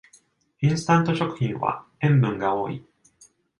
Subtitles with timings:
[0.61, 2.83] インスタント食品は塩分が多い